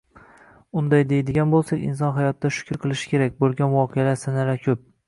[0.81, 4.89] Unday deydigan boʻlsak, inson hayotida shukr qilishi kerak boʻlgan voqealar, sanalar koʻp